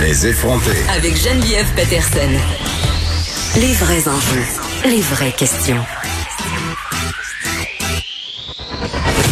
Les 0.00 0.26
effronter. 0.26 0.76
Avec 0.96 1.14
Geneviève 1.16 1.72
Peterson. 1.76 2.32
Les 3.60 3.74
vrais 3.74 4.08
enjeux, 4.08 4.42
les 4.86 5.00
vraies 5.02 5.30
questions. 5.30 5.78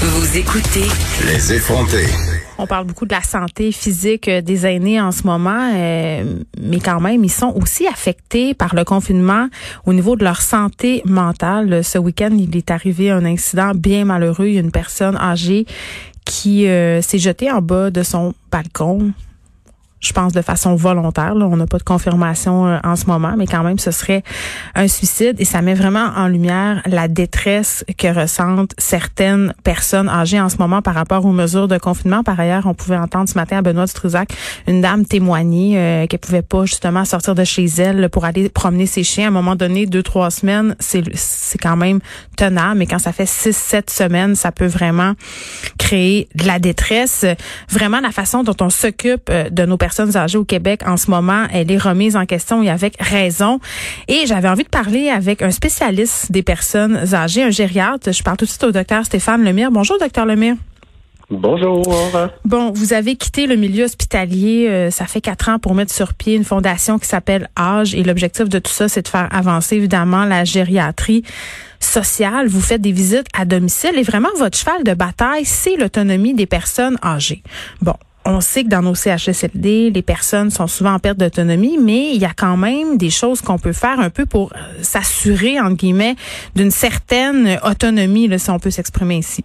Vous 0.03 0.37
écoutez 0.37 0.87
Les 1.27 1.53
effronter. 1.55 2.07
On 2.59 2.67
parle 2.67 2.87
beaucoup 2.87 3.07
de 3.07 3.15
la 3.15 3.23
santé 3.23 3.73
physique 3.73 4.29
euh, 4.29 4.43
des 4.43 4.67
aînés 4.67 5.01
en 5.01 5.13
ce 5.13 5.23
moment, 5.23 5.73
euh, 5.75 6.25
mais 6.61 6.79
quand 6.79 7.01
même, 7.01 7.25
ils 7.25 7.31
sont 7.31 7.55
aussi 7.57 7.87
affectés 7.87 8.53
par 8.53 8.75
le 8.75 8.85
confinement 8.85 9.49
au 9.87 9.95
niveau 9.95 10.15
de 10.15 10.25
leur 10.25 10.43
santé 10.43 11.03
mentale. 11.07 11.83
Ce 11.83 11.97
week-end, 11.97 12.37
il 12.39 12.55
est 12.55 12.71
arrivé 12.71 13.11
un 13.11 13.25
incident 13.25 13.73
bien 13.75 14.05
malheureux. 14.05 14.47
Il 14.49 14.55
y 14.55 14.59
a 14.59 14.61
une 14.61 14.73
personne 14.73 15.17
âgée 15.17 15.65
qui 16.25 16.67
euh, 16.67 17.03
s'est 17.03 17.19
jetée 17.19 17.51
en 17.51 17.63
bas 17.63 17.91
de 17.91 18.03
son 18.03 18.35
balcon 18.51 19.13
je 20.01 20.13
pense 20.13 20.33
de 20.33 20.43
façon 20.43 20.75
volontaire. 20.75 21.35
On 21.37 21.57
n'a 21.57 21.67
pas 21.67 21.79
de 21.79 21.83
confirmation 21.83 22.67
euh, 22.67 22.79
en 22.83 22.97
ce 22.97 23.07
moment, 23.07 23.35
mais 23.37 23.47
quand 23.47 23.63
même, 23.63 23.79
ce 23.79 23.91
serait 23.91 24.23
un 24.75 24.89
suicide 24.89 25.37
et 25.39 25.45
ça 25.45 25.61
met 25.63 25.75
vraiment 25.75 26.11
en 26.17 26.27
lumière 26.27 26.83
la 26.87 27.07
détresse 27.07 27.85
que 27.99 28.09
ressentent 28.09 28.75
certaines 28.79 29.53
personnes 29.63 30.09
âgées 30.09 30.41
en 30.41 30.49
ce 30.49 30.57
moment 30.57 30.81
par 30.81 30.95
rapport 30.95 31.25
aux 31.27 31.33
mesures 31.33 31.69
de 31.69 31.77
confinement. 31.77 32.23
Par 32.25 32.41
ailleurs, 32.41 32.67
on 32.67 32.75
pouvait 32.75 32.97
entendre 32.97 33.29
ce 33.29 33.35
matin 33.35 33.59
à 33.59 33.63
Benoît 33.63 33.87
Struzac 33.87 34.31
une 34.67 34.81
dame 34.81 35.05
témoigner 35.05 35.79
euh, 35.79 36.07
qu'elle 36.07 36.19
pouvait 36.19 36.43
pas 36.43 36.65
justement 36.65 37.05
sortir 37.05 37.35
de 37.35 37.45
chez 37.45 37.67
elle 37.67 38.09
pour 38.09 38.25
aller 38.25 38.49
promener 38.49 38.87
ses 38.87 39.05
chiens. 39.05 39.27
À 39.27 39.29
un 39.29 39.33
moment 39.33 39.57
donné, 39.57 39.87
deux, 39.87 40.03
trois 40.03 40.31
semaines, 40.31 40.77
c'est 40.79 41.03
c'est 41.15 41.59
quand 41.59 41.77
même 41.77 42.01
tenable, 42.37 42.79
mais 42.79 42.87
quand 42.87 42.99
ça 42.99 43.13
fait 43.13 43.27
six, 43.27 43.57
sept 43.57 43.91
semaines, 43.91 44.35
ça 44.35 44.51
peut 44.53 44.67
vraiment 44.67 45.15
créer 45.79 46.29
de 46.35 46.47
la 46.47 46.59
détresse. 46.59 47.27
Vraiment, 47.69 48.01
la 48.01 48.13
façon 48.13 48.43
dont 48.43 48.57
on 48.61 48.71
s'occupe 48.71 49.29
euh, 49.29 49.51
de 49.51 49.67
nos 49.67 49.77
personnes 49.77 49.90
personnes 49.91 50.17
âgées 50.17 50.39
au 50.39 50.45
Québec 50.45 50.83
en 50.87 50.97
ce 50.97 51.11
moment, 51.11 51.47
elle 51.53 51.71
est 51.73 51.77
remise 51.77 52.15
en 52.15 52.25
question 52.25 52.63
et 52.63 52.71
avec 52.71 52.95
raison. 53.01 53.59
Et 54.07 54.25
j'avais 54.27 54.49
envie 54.49 54.63
de 54.63 54.69
parler 54.69 55.09
avec 55.09 55.43
un 55.43 55.51
spécialiste 55.51 56.31
des 56.31 56.45
personnes 56.45 57.13
âgées, 57.13 57.43
un 57.43 57.51
gériatre. 57.51 58.13
Je 58.13 58.23
parle 58.23 58.37
tout 58.37 58.45
de 58.45 58.51
suite 58.51 58.63
au 58.63 58.71
docteur 58.71 59.05
Stéphane 59.05 59.43
Lemire. 59.43 59.73
Bonjour, 59.73 59.99
docteur 59.99 60.27
Lemire. 60.27 60.55
Bonjour. 61.29 61.83
Bon, 62.45 62.71
vous 62.71 62.93
avez 62.93 63.17
quitté 63.17 63.49
le 63.49 63.57
milieu 63.57 63.85
hospitalier, 63.85 64.69
euh, 64.69 64.91
ça 64.91 65.07
fait 65.07 65.21
quatre 65.21 65.49
ans 65.49 65.59
pour 65.59 65.75
mettre 65.75 65.93
sur 65.93 66.15
pied 66.15 66.35
une 66.35 66.45
fondation 66.45 66.99
qui 66.99 67.07
s'appelle 67.07 67.49
Âge 67.59 67.95
et 67.95 68.03
l'objectif 68.05 68.49
de 68.49 68.59
tout 68.61 68.73
ça, 68.73 68.89
c'est 68.89 69.03
de 69.03 69.09
faire 69.09 69.29
avancer 69.33 69.77
évidemment 69.77 70.25
la 70.25 70.45
gériatrie 70.45 71.25
sociale. 71.81 72.47
Vous 72.49 72.61
faites 72.61 72.81
des 72.81 72.93
visites 72.93 73.27
à 73.37 73.45
domicile 73.45 73.97
et 73.97 74.03
vraiment 74.03 74.29
votre 74.39 74.57
cheval 74.57 74.85
de 74.85 74.95
bataille, 74.95 75.45
c'est 75.45 75.77
l'autonomie 75.77 76.35
des 76.35 76.47
personnes 76.47 76.97
âgées. 77.03 77.43
Bon, 77.81 77.95
on 78.27 78.41
sait 78.41 78.65
que 78.65 78.69
dans 78.69 78.83
nos 78.83 78.95
CHSLD, 78.95 79.91
les 79.91 80.03
personnes 80.03 80.51
sont 80.51 80.67
souvent 80.67 80.93
en 80.95 80.99
perte 80.99 81.19
d'autonomie, 81.19 81.79
mais 81.79 82.13
il 82.15 82.21
y 82.21 82.27
a 82.27 82.33
quand 82.37 82.57
même 82.57 82.99
des 82.99 83.11
choses 83.11 83.41
qu'on 83.41 83.59
peut 83.59 83.73
faire 83.73 83.99
un 83.99 84.11
peu 84.11 84.27
pour 84.27 84.53
euh, 84.53 84.59
s'assurer, 84.83 85.59
entre 85.59 85.77
guillemets, 85.77 86.15
d'une 86.55 86.71
certaine 86.71 87.59
autonomie, 87.65 88.29
là, 88.29 88.39
si 88.39 88.51
on 88.51 88.59
peut 88.59 88.71
s'exprimer 88.71 89.17
ici. 89.17 89.45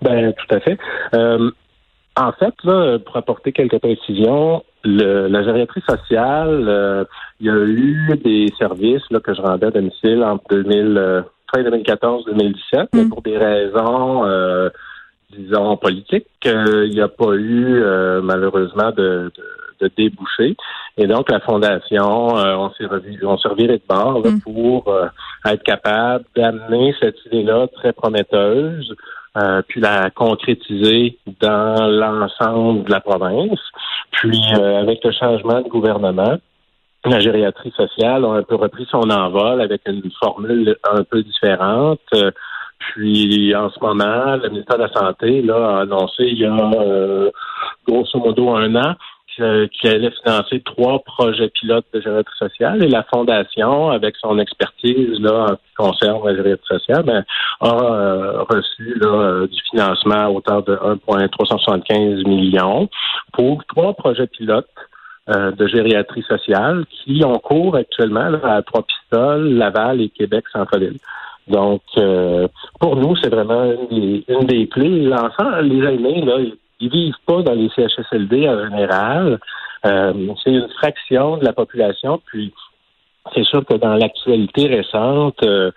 Ben, 0.00 0.32
tout 0.32 0.54
à 0.54 0.60
fait. 0.60 0.78
Euh, 1.14 1.50
en 2.16 2.32
fait, 2.32 2.54
là, 2.64 2.98
pour 2.98 3.16
apporter 3.16 3.52
quelques 3.52 3.78
précisions, 3.78 4.64
le, 4.84 5.28
la 5.28 5.44
gériatrie 5.44 5.82
sociale, 5.88 6.64
euh, 6.68 7.04
il 7.38 7.46
y 7.46 7.50
a 7.50 7.56
eu 7.56 8.20
des 8.24 8.48
services 8.58 9.08
là, 9.10 9.20
que 9.20 9.32
je 9.32 9.40
rendais 9.40 9.66
à 9.66 9.70
domicile 9.70 10.24
entre 10.24 10.44
2000, 10.50 11.24
fin 11.54 11.62
2014-2017, 11.62 12.88
mais 12.92 13.04
mm. 13.04 13.08
pour 13.10 13.22
des 13.22 13.38
raisons 13.38 14.24
disons, 15.36 15.76
politique. 15.76 16.26
il 16.44 16.90
n'y 16.90 17.00
a 17.00 17.08
pas 17.08 17.34
eu, 17.34 17.82
euh, 17.82 18.20
malheureusement, 18.22 18.90
de, 18.90 19.32
de, 19.80 19.90
débouché. 19.96 20.56
Et 20.96 21.06
donc, 21.06 21.30
la 21.30 21.40
Fondation, 21.40 22.38
euh, 22.38 22.54
on 22.54 22.70
s'est 22.70 22.84
on 23.24 23.36
s'est 23.36 23.48
reviré 23.48 23.78
de 23.78 23.82
bord 23.88 24.24
mm. 24.24 24.40
pour 24.42 24.88
euh, 24.88 25.06
être 25.44 25.62
capable 25.64 26.24
d'amener 26.36 26.94
cette 27.00 27.16
idée-là 27.26 27.66
très 27.68 27.92
prometteuse, 27.92 28.94
puis 29.66 29.80
la 29.80 30.10
concrétiser 30.10 31.18
dans 31.40 31.88
l'ensemble 31.88 32.84
de 32.84 32.90
la 32.90 33.00
province. 33.00 33.58
Puis, 34.12 34.38
avec 34.54 35.02
le 35.02 35.10
changement 35.10 35.62
de 35.62 35.68
gouvernement, 35.68 36.36
la 37.04 37.18
gériatrie 37.18 37.72
sociale 37.72 38.24
a 38.24 38.28
un 38.28 38.42
peu 38.42 38.54
repris 38.54 38.86
son 38.90 39.10
envol 39.10 39.60
avec 39.60 39.82
une 39.86 40.02
formule 40.22 40.76
un 40.84 41.02
peu 41.02 41.22
différente. 41.22 42.00
Puis 42.90 43.54
en 43.54 43.70
ce 43.70 43.80
moment, 43.80 44.36
le 44.36 44.48
ministère 44.50 44.76
de 44.76 44.82
la 44.82 44.92
Santé 44.92 45.42
là, 45.42 45.76
a 45.76 45.80
annoncé 45.82 46.24
il 46.24 46.38
y 46.38 46.44
a 46.44 46.54
euh, 46.54 47.30
grosso 47.86 48.18
modo 48.18 48.50
un 48.50 48.74
an 48.76 48.94
qu'il 49.34 49.90
allait 49.90 50.10
financer 50.22 50.60
trois 50.60 50.98
projets 50.98 51.48
pilotes 51.48 51.86
de 51.94 52.02
gériatrie 52.02 52.36
sociale 52.38 52.84
et 52.84 52.88
la 52.88 53.02
Fondation, 53.04 53.88
avec 53.90 54.14
son 54.16 54.38
expertise 54.38 55.18
là, 55.20 55.44
en 55.44 55.48
ce 55.48 55.54
qui 55.54 55.74
concerne 55.74 56.26
la 56.26 56.36
gériatrie 56.36 56.66
sociale, 56.66 57.02
ben, 57.02 57.24
a 57.60 57.84
euh, 57.84 58.42
reçu 58.42 58.94
là, 59.00 59.46
du 59.46 59.58
financement 59.70 60.26
à 60.26 60.28
hauteur 60.28 60.62
de 60.64 60.78
1,375 61.08 62.24
millions 62.24 62.90
pour 63.32 63.64
trois 63.64 63.94
projets 63.94 64.26
pilotes 64.26 64.68
euh, 65.30 65.52
de 65.52 65.66
gériatrie 65.68 66.24
sociale 66.24 66.84
qui 66.90 67.24
ont 67.24 67.38
cours 67.38 67.76
actuellement 67.76 68.32
à 68.42 68.60
Trois-Pistoles, 68.62 69.54
Laval 69.54 70.00
et 70.00 70.08
Québec 70.08 70.44
Centre-Ville. 70.52 70.98
Donc, 71.48 71.82
euh, 71.98 72.46
pour 72.78 72.96
nous, 72.96 73.16
c'est 73.16 73.28
vraiment 73.28 73.64
une 73.90 74.46
des, 74.46 74.68
clés. 74.68 75.00
L'enfant, 75.04 75.60
les 75.60 75.78
aînés, 75.78 76.22
là, 76.22 76.36
ils 76.80 76.90
vivent 76.90 77.14
pas 77.26 77.42
dans 77.42 77.54
les 77.54 77.68
CHSLD 77.70 78.48
en 78.48 78.64
général. 78.64 79.38
Euh, 79.84 80.12
c'est 80.42 80.50
une 80.50 80.68
fraction 80.78 81.38
de 81.38 81.44
la 81.44 81.52
population. 81.52 82.20
Puis, 82.26 82.52
c'est 83.34 83.44
sûr 83.44 83.64
que 83.64 83.74
dans 83.74 83.94
l'actualité 83.94 84.66
récente, 84.66 85.42
euh, 85.44 85.70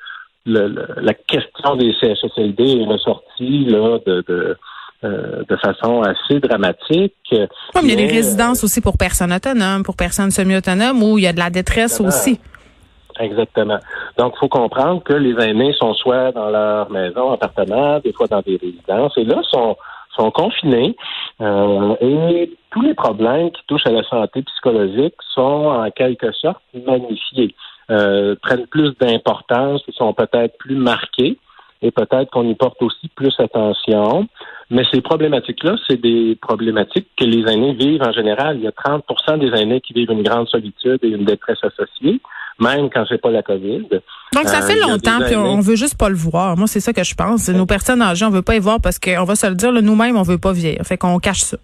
la 0.46 1.14
question 1.14 1.76
des 1.76 1.94
CHSLD 2.00 2.82
est 2.82 2.86
ressortie 2.86 3.66
là, 3.66 4.00
de, 4.06 4.24
de 4.28 4.58
de 5.04 5.56
façon 5.58 6.02
assez 6.02 6.40
dramatique. 6.40 7.14
Il 7.32 7.38
y 7.84 7.94
a 7.94 7.96
des 7.96 8.08
résidences 8.08 8.64
aussi 8.64 8.82
pour 8.82 8.98
personnes 8.98 9.32
autonomes, 9.32 9.84
pour 9.84 9.96
personnes 9.96 10.32
semi-autonomes, 10.32 11.04
où 11.04 11.20
il 11.20 11.26
y 11.26 11.28
a 11.28 11.34
de 11.34 11.38
la 11.38 11.52
détresse 11.52 12.02
aussi. 12.02 12.40
Exactement. 13.20 13.80
Donc, 14.18 14.34
il 14.36 14.40
faut 14.40 14.48
comprendre 14.48 15.04
que 15.04 15.14
les 15.14 15.36
aînés 15.44 15.74
sont 15.74 15.94
soit 15.94 16.32
dans 16.32 16.50
leur 16.50 16.90
maison, 16.90 17.32
appartement, 17.32 18.00
des 18.00 18.14
fois 18.14 18.28
dans 18.28 18.42
des 18.42 18.58
résidences, 18.58 19.18
et 19.18 19.26
là, 19.26 19.42
sont, 19.44 19.76
sont 20.16 20.32
confinés. 20.32 20.96
Euh, 21.42 21.96
et 22.00 22.52
tous 22.72 22.82
les 22.82 22.94
problèmes 22.94 23.52
qui 23.52 23.62
touchent 23.68 23.88
à 23.88 23.92
la 23.92 24.04
santé 24.04 24.42
psychologique 24.44 25.16
sont 25.34 25.42
en 25.68 25.90
quelque 25.92 26.32
sorte 26.32 26.62
magnifiés, 26.86 27.54
euh, 27.92 28.36
prennent 28.42 28.68
plus 28.68 28.98
d'importance, 29.00 29.82
sont 29.92 30.14
peut-être 30.14 30.58
plus 30.58 30.76
marqués 30.76 31.38
et 31.82 31.92
peut-être 31.92 32.32
qu'on 32.32 32.48
y 32.48 32.56
porte 32.56 32.82
aussi 32.82 33.10
plus 33.10 33.36
attention. 33.38 34.28
Mais 34.70 34.84
ces 34.92 35.02
problématiques-là, 35.02 35.76
c'est 35.88 36.02
des 36.02 36.36
problématiques 36.42 37.08
que 37.18 37.26
les 37.26 37.52
aînés 37.52 37.74
vivent 37.74 38.02
en 38.02 38.12
général. 38.12 38.58
Il 38.58 38.64
y 38.64 38.68
a 38.68 38.72
30% 38.72 39.38
des 39.40 39.62
aînés 39.62 39.82
qui 39.82 39.94
vivent 39.94 40.12
une 40.12 40.24
grande 40.24 40.48
solitude 40.48 41.00
et 41.04 41.10
une 41.10 41.26
détresse 41.26 41.64
associée 41.64 42.22
même 42.60 42.90
quand 42.90 43.06
c'est 43.08 43.22
pas 43.22 43.32
la 43.32 43.44
COVID. 43.44 43.88
Donc 44.34 44.46
ça 44.46 44.62
fait 44.62 44.78
euh, 44.78 44.88
longtemps 44.88 45.20
puis 45.26 45.36
on 45.36 45.60
veut 45.60 45.76
juste 45.76 45.98
pas 45.98 46.10
le 46.10 46.16
voir. 46.16 46.58
Moi 46.58 46.68
c'est 46.68 46.80
ça 46.80 46.94
que 46.94 47.04
je 47.04 47.16
pense. 47.16 47.50
Nos 47.50 47.66
personnes 47.66 48.02
âgées, 48.02 48.26
on 48.26 48.30
veut 48.30 48.42
pas 48.42 48.56
y 48.56 48.60
voir 48.60 48.80
parce 48.82 49.00
qu'on 49.00 49.24
va 49.24 49.36
se 49.36 49.48
le 49.48 49.56
dire 49.56 49.72
nous-mêmes 49.72 50.18
on 50.18 50.24
veut 50.24 50.38
pas 50.38 50.54
vieillir. 50.54 50.82
Fait 50.84 50.98
qu'on 50.98 51.20
cache 51.20 51.42
ça. 51.42 51.58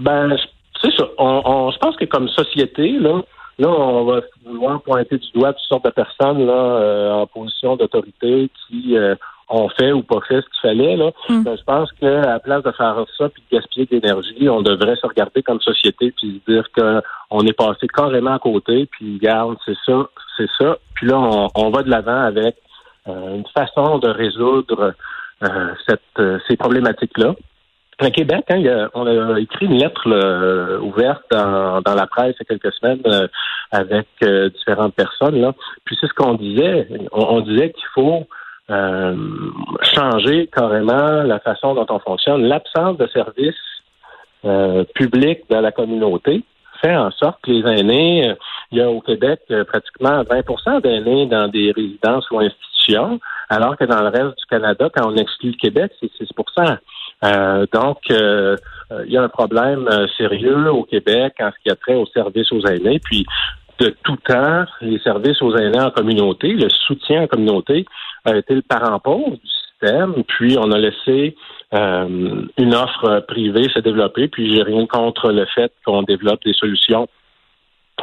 Ben 0.00 0.36
c'est 0.82 0.96
ça. 0.96 1.04
On, 1.18 1.70
je 1.70 1.78
pense 1.78 1.96
que 1.96 2.06
comme 2.06 2.28
société 2.28 2.98
là, 2.98 3.22
là 3.58 3.68
on 3.68 4.04
va 4.04 4.20
vouloir 4.46 4.80
pointer 4.82 5.18
du 5.18 5.30
doigt 5.34 5.52
toutes 5.52 5.62
sortes 5.68 5.84
de 5.84 5.90
personnes 5.90 6.46
là 6.46 6.52
euh, 6.52 7.12
en 7.12 7.26
position 7.26 7.76
d'autorité 7.76 8.48
qui 8.68 8.96
euh, 8.96 9.14
ont 9.50 9.68
fait 9.68 9.92
ou 9.92 10.02
pas 10.02 10.20
fait 10.26 10.40
ce 10.40 10.46
qu'il 10.46 10.60
fallait. 10.62 10.96
Là. 10.96 11.10
Hmm. 11.28 11.42
Ben, 11.42 11.56
je 11.56 11.64
pense 11.64 11.90
qu'à 11.92 12.20
la 12.20 12.38
place 12.38 12.62
de 12.62 12.70
faire 12.70 13.04
ça 13.18 13.28
puis 13.28 13.42
de 13.50 13.56
gaspiller 13.56 13.86
d'énergie, 13.86 14.48
on 14.48 14.62
devrait 14.62 14.96
se 14.96 15.06
regarder 15.06 15.42
comme 15.42 15.60
société 15.60 16.12
puis 16.16 16.40
se 16.46 16.52
dire 16.52 16.64
qu'on 16.72 17.40
est 17.40 17.56
passé 17.56 17.88
carrément 17.88 18.34
à 18.34 18.38
côté, 18.38 18.86
puis 18.86 19.18
garde, 19.18 19.56
c'est 19.66 19.76
ça, 19.84 20.08
c'est 20.36 20.48
ça. 20.58 20.78
Puis 20.94 21.08
là, 21.08 21.18
on, 21.54 21.70
va 21.70 21.82
de 21.82 21.90
l'avant 21.90 22.20
avec 22.20 22.56
euh, 23.08 23.36
une 23.36 23.46
façon 23.54 23.98
de 23.98 24.08
résoudre 24.08 24.94
euh, 25.42 25.48
cette, 25.88 26.00
euh, 26.18 26.38
ces 26.48 26.56
problématiques-là. 26.56 27.34
À 27.98 28.10
Québec, 28.10 28.44
hein, 28.48 28.88
on 28.94 29.06
a 29.06 29.38
écrit 29.40 29.66
une 29.66 29.76
lettre 29.76 30.08
ouverte 30.80 31.22
dans, 31.30 31.82
dans, 31.82 31.94
la 31.94 32.06
presse 32.06 32.34
il 32.40 32.46
y 32.48 32.54
a 32.54 32.56
quelques 32.56 32.74
semaines 32.76 33.28
avec 33.70 34.06
différentes 34.54 34.94
personnes. 34.94 35.38
Là. 35.38 35.52
Puis 35.84 35.98
c'est 36.00 36.06
ce 36.06 36.14
qu'on 36.14 36.32
disait. 36.32 36.88
on 37.12 37.40
disait 37.40 37.72
qu'il 37.72 37.84
faut 37.92 38.26
euh, 38.70 39.16
changer 39.82 40.46
carrément 40.46 41.22
la 41.22 41.40
façon 41.40 41.74
dont 41.74 41.86
on 41.88 41.98
fonctionne. 41.98 42.44
L'absence 42.44 42.96
de 42.98 43.06
services 43.08 43.54
euh, 44.44 44.84
publics 44.94 45.40
dans 45.50 45.60
la 45.60 45.72
communauté 45.72 46.44
fait 46.80 46.96
en 46.96 47.10
sorte 47.10 47.40
que 47.42 47.50
les 47.50 47.80
aînés, 47.80 48.28
euh, 48.28 48.34
il 48.70 48.78
y 48.78 48.80
a 48.80 48.88
au 48.88 49.00
Québec 49.00 49.40
pratiquement 49.66 50.22
20% 50.22 50.82
d'aînés 50.82 51.26
dans 51.26 51.48
des 51.48 51.72
résidences 51.72 52.30
ou 52.30 52.38
institutions, 52.38 53.18
alors 53.48 53.76
que 53.76 53.84
dans 53.84 54.02
le 54.02 54.08
reste 54.08 54.38
du 54.38 54.46
Canada, 54.48 54.88
quand 54.94 55.10
on 55.10 55.16
exclut 55.16 55.50
le 55.50 55.56
Québec, 55.56 55.92
c'est 55.98 56.10
6% 56.12 56.78
donc, 57.74 57.98
il 58.08 59.12
y 59.12 59.18
a 59.18 59.22
un 59.22 59.28
problème 59.28 59.86
sérieux 60.16 60.72
au 60.72 60.84
Québec 60.84 61.34
en 61.40 61.50
ce 61.50 61.62
qui 61.62 61.70
a 61.70 61.76
trait 61.76 61.96
aux 61.96 62.06
services 62.06 62.50
aux 62.50 62.64
aînés. 62.64 62.98
Puis, 62.98 63.26
de 63.80 63.94
tout 64.04 64.16
temps, 64.26 64.64
les 64.80 64.98
services 65.00 65.40
aux 65.42 65.56
aînés 65.56 65.80
en 65.80 65.90
communauté, 65.90 66.48
le 66.48 66.68
soutien 66.68 67.22
en 67.22 67.26
communauté 67.26 67.86
a 68.24 68.36
été 68.36 68.54
le 68.54 68.62
parent 68.62 68.98
pauvre 69.00 69.30
du 69.30 69.50
système. 69.80 70.22
Puis, 70.28 70.56
on 70.58 70.70
a 70.70 70.78
laissé 70.78 71.34
une 71.72 72.74
offre 72.74 73.24
privée 73.28 73.68
se 73.72 73.80
développer. 73.80 74.28
Puis, 74.28 74.54
j'ai 74.54 74.62
rien 74.62 74.86
contre 74.86 75.32
le 75.32 75.46
fait 75.54 75.72
qu'on 75.84 76.02
développe 76.02 76.40
des 76.44 76.52
solutions 76.52 77.08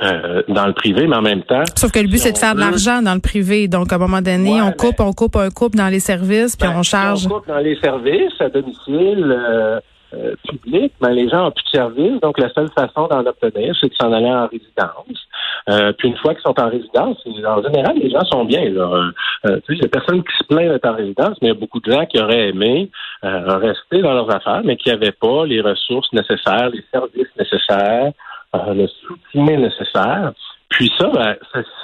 euh, 0.03 0.44
dans 0.47 0.68
le 0.68 0.74
privé, 0.74 1.07
mais 1.07 1.15
en 1.15 1.21
même 1.21 1.44
temps. 1.44 1.63
Sauf 1.75 1.91
que 1.91 2.00
le 2.00 2.07
but, 2.07 2.19
c'est 2.19 2.31
de 2.31 2.38
faire 2.38 2.53
de 2.53 2.59
l'argent 2.59 3.01
dans 3.01 3.15
le 3.15 3.19
privé. 3.19 3.68
Donc, 3.68 3.91
à 3.91 3.95
un 3.95 4.00
moment 4.00 4.21
donné, 4.21 4.62
on 4.62 4.71
coupe, 4.71 5.00
on 5.00 5.12
coupe, 5.12 5.35
un 5.35 5.50
coupe 5.50 5.75
dans 5.75 5.88
les 5.88 6.00
services, 6.00 6.56
puis 6.56 6.68
ben, 6.68 6.75
on 6.77 6.83
charge. 6.83 7.25
on 7.25 7.29
coupe 7.29 7.47
dans 7.47 7.57
les 7.57 7.75
services 7.79 8.39
à 8.39 8.50
domicile. 8.50 9.35
Euh, 9.38 9.79
euh, 10.13 10.35
public, 10.47 10.94
mais 11.01 11.13
les 11.13 11.27
gens 11.27 11.44
n'ont 11.44 11.51
plus 11.51 11.65
de 11.65 11.69
services, 11.69 12.21
donc 12.21 12.39
la 12.39 12.47
seule 12.53 12.69
façon 12.69 13.07
d'en 13.07 13.25
obtenir, 13.25 13.75
c'est 13.77 13.89
de 13.89 13.95
s'en 13.95 14.13
aller 14.13 14.31
en 14.31 14.47
résidence. 14.47 15.26
Euh, 15.69 15.91
puis 15.97 16.09
une 16.09 16.17
fois 16.17 16.33
qu'ils 16.33 16.43
sont 16.43 16.59
en 16.59 16.69
résidence, 16.69 17.17
en 17.25 17.61
général, 17.61 17.97
les 17.97 18.09
gens 18.09 18.23
sont 18.25 18.45
bien. 18.45 18.69
Là. 18.69 19.11
Euh, 19.45 19.59
il 19.69 19.77
y 19.77 19.85
a 19.85 19.89
personne 19.89 20.23
qui 20.23 20.37
se 20.37 20.43
plaint 20.45 20.69
d'être 20.69 20.87
en 20.87 20.95
résidence, 20.95 21.37
mais 21.41 21.49
il 21.49 21.53
y 21.53 21.57
a 21.57 21.59
beaucoup 21.59 21.79
de 21.79 21.91
gens 21.91 22.05
qui 22.05 22.21
auraient 22.21 22.49
aimé 22.49 22.89
rester 23.23 24.01
dans 24.01 24.13
leurs 24.13 24.33
affaires, 24.33 24.61
mais 24.63 24.77
qui 24.77 24.89
n'avaient 24.89 25.11
pas 25.11 25.45
les 25.45 25.61
ressources 25.61 26.11
nécessaires, 26.13 26.69
les 26.69 26.83
services 26.91 27.35
nécessaires, 27.37 28.11
le 28.53 28.87
soutien 28.87 29.57
nécessaire. 29.57 30.31
Puis 30.69 30.91
ça, 30.97 31.09
ben, 31.13 31.35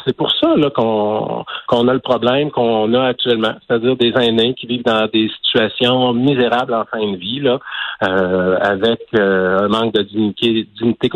c'est 0.06 0.16
pour 0.16 0.30
ça 0.32 0.54
qu'on 0.76 1.46
qu'on 1.68 1.88
a 1.88 1.94
le 1.94 2.00
problème 2.00 2.52
qu'on 2.52 2.94
a 2.94 3.06
actuellement, 3.08 3.54
c'est-à-dire 3.66 3.96
des 3.96 4.12
aînés 4.20 4.54
qui 4.56 4.68
vivent 4.68 4.84
dans 4.84 5.08
des 5.08 5.30
situations 5.42 6.14
misérables 6.14 6.74
en 6.74 6.84
fin 6.86 7.00
de 7.00 7.16
vie, 7.16 7.40
là, 7.40 7.60
euh, 8.06 8.58
avec 8.60 9.00
euh, 9.16 9.60
un 9.60 9.68
manque 9.70 9.94
de 9.94 10.02
dignité, 10.02 10.68
dignité, 10.78 11.10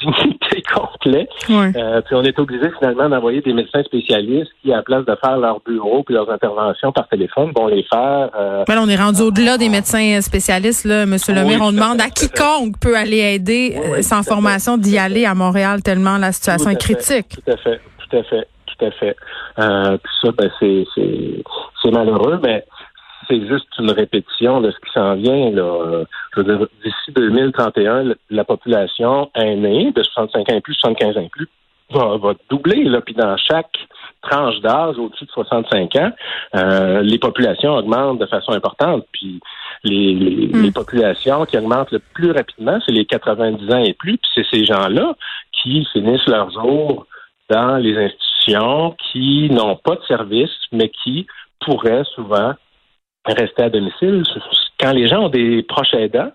dignité 0.22 0.62
complet. 0.74 1.28
Euh, 1.50 2.00
puis 2.02 2.14
on 2.14 2.22
est 2.22 2.38
obligé 2.38 2.70
finalement 2.78 3.08
d'envoyer 3.08 3.40
des 3.40 3.52
médecins 3.52 3.82
spécialistes 3.82 4.50
qui, 4.62 4.72
à 4.72 4.76
la 4.76 4.82
place 4.82 5.04
de 5.04 5.16
faire 5.22 5.38
leur 5.38 5.60
bureau 5.60 6.02
puis 6.02 6.14
leurs 6.14 6.30
interventions 6.30 6.92
par 6.92 7.08
téléphone, 7.08 7.52
vont 7.56 7.66
les 7.66 7.84
faire. 7.84 8.30
Euh, 8.38 8.64
on 8.68 8.88
est 8.88 8.96
rendu 8.96 9.20
au-delà 9.22 9.58
des 9.58 9.68
médecins 9.68 10.20
spécialistes, 10.20 10.84
là, 10.84 11.06
Monsieur 11.06 11.34
le 11.34 11.44
maire. 11.44 11.60
on 11.62 11.72
demande 11.72 12.00
à 12.00 12.08
quiconque 12.08 12.78
peut 12.80 12.96
aller 12.96 13.18
aider 13.18 13.76
euh, 13.76 14.02
sans 14.02 14.22
formation 14.22 14.78
d'y 14.78 14.98
aller 14.98 15.26
à 15.26 15.34
Montréal 15.34 15.82
tellement 15.82 16.16
la 16.16 16.32
situation 16.32 16.70
est 16.70 16.80
critique. 16.80 17.28
Tout 17.28 17.52
à 17.52 17.56
fait, 17.56 17.80
tout 17.98 18.16
à 18.16 18.22
fait, 18.22 18.48
tout 18.66 18.84
à 18.84 18.90
fait. 18.92 19.16
Euh, 19.58 19.98
puis 19.98 20.12
ça, 20.22 20.32
ben, 20.32 20.50
c'est, 20.58 20.84
c'est 21.82 21.90
malheureux, 21.90 22.38
mais 22.42 22.64
c'est 23.30 23.46
juste 23.46 23.68
une 23.78 23.92
répétition 23.92 24.60
de 24.60 24.70
ce 24.70 24.76
qui 24.78 24.92
s'en 24.92 25.14
vient. 25.14 25.50
Là. 25.50 26.04
Je 26.34 26.40
veux 26.40 26.44
dire, 26.44 26.66
d'ici 26.84 27.12
2031, 27.14 28.14
la 28.30 28.44
population 28.44 29.30
aînée 29.34 29.92
de 29.92 30.02
65 30.02 30.50
ans 30.50 30.56
et 30.56 30.60
plus, 30.60 30.74
75 30.74 31.16
ans 31.16 31.20
et 31.20 31.28
plus, 31.28 31.48
va, 31.90 32.16
va 32.16 32.34
doubler. 32.48 32.84
Là. 32.84 33.00
Puis 33.00 33.14
dans 33.14 33.36
chaque 33.36 33.76
tranche 34.22 34.60
d'âge 34.60 34.98
au-dessus 34.98 35.24
de 35.24 35.30
65 35.30 35.96
ans, 35.96 36.10
euh, 36.56 37.00
les 37.02 37.18
populations 37.18 37.76
augmentent 37.76 38.18
de 38.18 38.26
façon 38.26 38.52
importante. 38.52 39.06
Puis 39.12 39.40
les, 39.84 40.14
les, 40.14 40.46
hmm. 40.68 40.72
populations 40.72 41.46
qui 41.46 41.56
augmentent 41.56 41.92
le 41.92 42.00
plus 42.14 42.32
rapidement, 42.32 42.78
c'est 42.84 42.92
les 42.92 43.06
90 43.06 43.72
ans 43.72 43.82
et 43.82 43.94
plus. 43.94 44.18
Puis 44.18 44.30
c'est 44.34 44.46
ces 44.56 44.64
gens-là 44.64 45.14
qui 45.52 45.86
finissent 45.92 46.26
leur 46.26 46.50
jour 46.50 47.06
dans 47.48 47.76
les 47.76 47.96
institutions, 47.96 48.96
qui 49.10 49.50
n'ont 49.50 49.76
pas 49.76 49.96
de 49.96 50.04
service, 50.06 50.50
mais 50.72 50.88
qui 50.88 51.26
pourraient 51.60 52.04
souvent 52.14 52.54
rester 53.26 53.62
à 53.62 53.70
domicile. 53.70 54.22
Quand 54.78 54.92
les 54.92 55.08
gens 55.08 55.24
ont 55.24 55.28
des 55.28 55.62
proches 55.62 55.94
aidants 55.94 56.30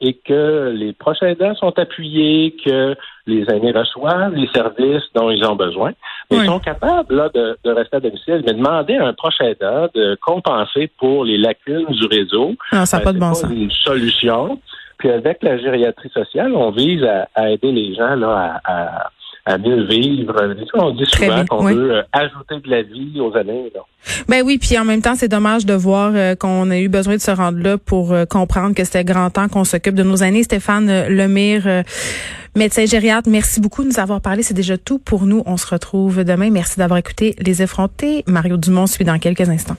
et 0.00 0.14
que 0.14 0.72
les 0.74 0.92
proches 0.92 1.22
aidants 1.22 1.54
sont 1.56 1.76
appuyés, 1.78 2.54
que 2.64 2.94
les 3.26 3.44
aînés 3.50 3.72
reçoivent 3.72 4.34
les 4.34 4.46
services 4.48 5.02
dont 5.14 5.30
ils 5.30 5.44
ont 5.44 5.56
besoin, 5.56 5.92
ils 6.30 6.44
sont 6.44 6.60
capables 6.60 7.14
là, 7.14 7.28
de, 7.34 7.56
rester 7.64 7.96
à 7.96 8.00
domicile. 8.00 8.42
Mais 8.46 8.52
demander 8.52 8.96
à 8.96 9.06
un 9.06 9.12
proche 9.12 9.40
aidant 9.40 9.88
de 9.94 10.16
compenser 10.20 10.90
pour 10.98 11.24
les 11.24 11.36
lacunes 11.36 11.86
du 11.86 12.06
réseau, 12.06 12.54
non, 12.72 12.86
ça 12.86 13.00
pas 13.00 13.12
de 13.12 13.18
bon 13.18 13.34
sens. 13.34 13.50
une 13.50 13.70
solution. 13.70 14.60
Puis 14.98 15.10
avec 15.10 15.42
la 15.42 15.58
gériatrie 15.58 16.10
sociale, 16.10 16.54
on 16.54 16.70
vise 16.70 17.04
à, 17.34 17.50
aider 17.50 17.72
les 17.72 17.94
gens 17.94 18.14
là, 18.14 18.60
à 18.64 18.72
à 18.72 19.10
mieux 19.56 19.84
vivre. 19.84 20.34
On 20.74 20.90
dit 20.90 21.04
souvent 21.06 21.44
qu'on 21.46 21.64
veut 21.64 21.92
euh, 21.96 22.02
ajouter 22.12 22.56
de 22.62 22.70
la 22.70 22.82
vie 22.82 23.18
aux 23.20 23.34
années. 23.34 23.72
Ben 24.28 24.42
oui, 24.44 24.58
puis 24.58 24.78
en 24.78 24.84
même 24.84 25.00
temps, 25.00 25.14
c'est 25.14 25.28
dommage 25.28 25.64
de 25.64 25.72
voir 25.72 26.12
euh, 26.14 26.34
qu'on 26.34 26.70
a 26.70 26.78
eu 26.78 26.88
besoin 26.88 27.16
de 27.16 27.20
se 27.20 27.30
rendre 27.30 27.58
là 27.58 27.78
pour 27.78 28.12
euh, 28.12 28.26
comprendre 28.26 28.74
que 28.74 28.84
c'était 28.84 29.04
grand 29.04 29.30
temps 29.30 29.48
qu'on 29.48 29.64
s'occupe 29.64 29.94
de 29.94 30.02
nos 30.02 30.16
aînés. 30.16 30.42
Stéphane 30.42 31.06
Lemire, 31.08 31.84
médecin 32.54 32.84
gériatre, 32.84 33.30
merci 33.30 33.60
beaucoup 33.60 33.82
de 33.84 33.88
nous 33.88 34.00
avoir 34.00 34.20
parlé. 34.20 34.42
C'est 34.42 34.54
déjà 34.54 34.76
tout 34.76 34.98
pour 34.98 35.24
nous. 35.24 35.42
On 35.46 35.56
se 35.56 35.66
retrouve 35.66 36.24
demain. 36.24 36.50
Merci 36.50 36.78
d'avoir 36.78 36.98
écouté 36.98 37.34
Les 37.38 37.62
Effrontés. 37.62 38.24
Mario 38.26 38.58
Dumont 38.58 38.86
suit 38.86 39.04
dans 39.04 39.18
quelques 39.18 39.48
instants. 39.48 39.76